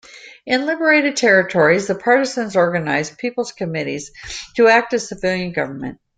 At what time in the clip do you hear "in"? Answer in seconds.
0.47-0.65